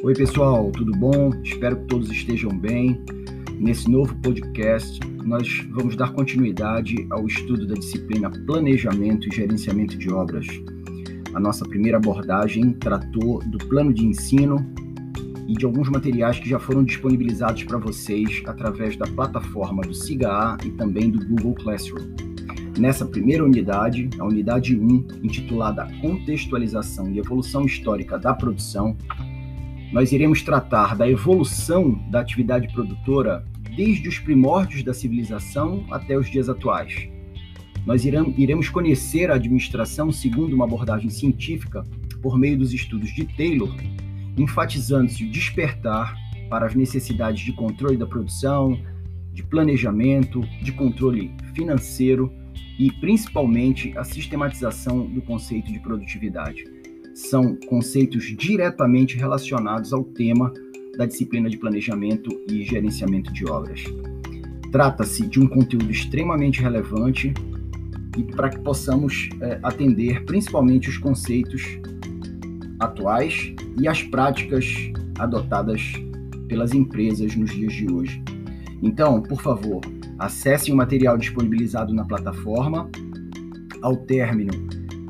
Oi, 0.00 0.14
pessoal, 0.14 0.70
tudo 0.70 0.92
bom? 0.92 1.32
Espero 1.42 1.76
que 1.76 1.86
todos 1.86 2.08
estejam 2.08 2.56
bem. 2.56 3.02
Nesse 3.58 3.90
novo 3.90 4.14
podcast, 4.22 5.00
nós 5.24 5.66
vamos 5.72 5.96
dar 5.96 6.12
continuidade 6.12 7.04
ao 7.10 7.26
estudo 7.26 7.66
da 7.66 7.74
disciplina 7.74 8.30
Planejamento 8.30 9.28
e 9.28 9.34
Gerenciamento 9.34 9.98
de 9.98 10.08
Obras. 10.12 10.46
A 11.34 11.40
nossa 11.40 11.64
primeira 11.64 11.96
abordagem 11.98 12.74
tratou 12.74 13.42
do 13.46 13.58
plano 13.58 13.92
de 13.92 14.06
ensino 14.06 14.64
e 15.48 15.54
de 15.54 15.64
alguns 15.64 15.88
materiais 15.88 16.38
que 16.38 16.48
já 16.48 16.60
foram 16.60 16.84
disponibilizados 16.84 17.64
para 17.64 17.78
vocês 17.78 18.40
através 18.46 18.96
da 18.96 19.06
plataforma 19.06 19.82
do 19.82 19.92
SIGA 19.92 20.58
e 20.64 20.70
também 20.70 21.10
do 21.10 21.26
Google 21.26 21.54
Classroom. 21.56 22.06
Nessa 22.78 23.04
primeira 23.04 23.44
unidade, 23.44 24.08
a 24.20 24.24
unidade 24.24 24.78
1, 24.78 25.08
intitulada 25.24 25.88
Contextualização 26.00 27.10
e 27.10 27.18
Evolução 27.18 27.64
Histórica 27.64 28.16
da 28.16 28.32
Produção, 28.32 28.96
nós 29.92 30.12
iremos 30.12 30.42
tratar 30.42 30.94
da 30.94 31.08
evolução 31.08 31.92
da 32.10 32.20
atividade 32.20 32.68
produtora 32.72 33.44
desde 33.74 34.08
os 34.08 34.18
primórdios 34.18 34.82
da 34.82 34.92
civilização 34.92 35.86
até 35.90 36.16
os 36.18 36.30
dias 36.30 36.48
atuais. 36.48 37.08
Nós 37.86 38.04
iremos 38.04 38.68
conhecer 38.68 39.30
a 39.30 39.36
administração 39.36 40.12
segundo 40.12 40.52
uma 40.52 40.64
abordagem 40.64 41.08
científica 41.08 41.84
por 42.20 42.38
meio 42.38 42.58
dos 42.58 42.74
estudos 42.74 43.10
de 43.14 43.24
Taylor, 43.24 43.74
enfatizando-se 44.36 45.24
o 45.24 45.30
despertar 45.30 46.14
para 46.50 46.66
as 46.66 46.74
necessidades 46.74 47.42
de 47.42 47.52
controle 47.52 47.96
da 47.96 48.06
produção, 48.06 48.78
de 49.32 49.42
planejamento, 49.42 50.40
de 50.62 50.72
controle 50.72 51.32
financeiro 51.54 52.30
e 52.78 52.92
principalmente 52.92 53.96
a 53.96 54.04
sistematização 54.04 55.06
do 55.06 55.22
conceito 55.22 55.72
de 55.72 55.78
produtividade 55.78 56.77
são 57.18 57.56
conceitos 57.66 58.24
diretamente 58.36 59.16
relacionados 59.16 59.92
ao 59.92 60.04
tema 60.04 60.52
da 60.96 61.04
disciplina 61.04 61.50
de 61.50 61.56
planejamento 61.56 62.30
e 62.48 62.62
gerenciamento 62.62 63.32
de 63.32 63.44
obras. 63.44 63.82
Trata-se 64.70 65.26
de 65.26 65.40
um 65.40 65.48
conteúdo 65.48 65.90
extremamente 65.90 66.62
relevante 66.62 67.34
e 68.16 68.22
para 68.22 68.50
que 68.50 68.60
possamos 68.60 69.28
é, 69.40 69.58
atender 69.64 70.24
principalmente 70.26 70.88
os 70.88 70.96
conceitos 70.96 71.64
atuais 72.78 73.52
e 73.80 73.88
as 73.88 74.00
práticas 74.00 74.66
adotadas 75.18 75.82
pelas 76.46 76.72
empresas 76.72 77.34
nos 77.34 77.50
dias 77.50 77.72
de 77.72 77.90
hoje. 77.92 78.22
Então, 78.80 79.20
por 79.20 79.42
favor, 79.42 79.80
acessem 80.18 80.72
o 80.72 80.76
material 80.76 81.18
disponibilizado 81.18 81.92
na 81.92 82.04
plataforma. 82.04 82.88
Ao 83.82 83.96
término 83.96 84.52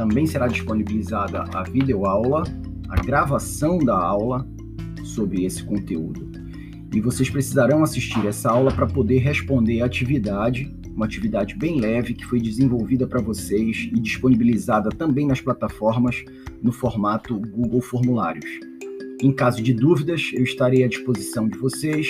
também 0.00 0.24
será 0.24 0.48
disponibilizada 0.48 1.44
a 1.52 1.62
videoaula, 1.62 2.44
a 2.88 2.96
gravação 3.02 3.78
da 3.78 3.94
aula 3.94 4.48
sobre 5.04 5.44
esse 5.44 5.62
conteúdo. 5.62 6.26
E 6.90 7.02
vocês 7.02 7.28
precisarão 7.28 7.82
assistir 7.82 8.26
essa 8.26 8.50
aula 8.50 8.72
para 8.72 8.86
poder 8.86 9.18
responder 9.18 9.82
a 9.82 9.84
atividade, 9.84 10.74
uma 10.96 11.04
atividade 11.04 11.54
bem 11.54 11.78
leve 11.78 12.14
que 12.14 12.24
foi 12.24 12.40
desenvolvida 12.40 13.06
para 13.06 13.20
vocês 13.20 13.90
e 13.92 14.00
disponibilizada 14.00 14.88
também 14.88 15.26
nas 15.26 15.42
plataformas 15.42 16.24
no 16.62 16.72
formato 16.72 17.38
Google 17.38 17.82
Formulários. 17.82 18.48
Em 19.22 19.30
caso 19.30 19.62
de 19.62 19.74
dúvidas, 19.74 20.30
eu 20.32 20.44
estarei 20.44 20.82
à 20.82 20.88
disposição 20.88 21.46
de 21.46 21.58
vocês. 21.58 22.08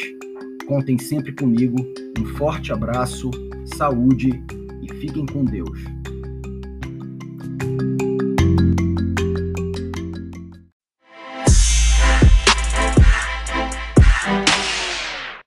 Contem 0.64 0.97
sempre 0.97 1.32
comigo. 1.32 1.77
Um 2.20 2.25
forte 2.36 2.72
abraço, 2.72 3.32
saúde 3.64 4.41
e 4.80 4.94
fiquem 4.94 5.27
com 5.27 5.44
Deus. 5.44 5.99